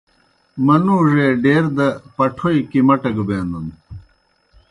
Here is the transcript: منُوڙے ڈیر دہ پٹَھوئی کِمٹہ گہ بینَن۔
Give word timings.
منُوڙے 0.65 1.27
ڈیر 1.43 1.63
دہ 1.75 1.87
پٹَھوئی 2.15 2.59
کِمٹہ 2.71 3.11
گہ 3.15 3.23
بینَن۔ 3.27 3.67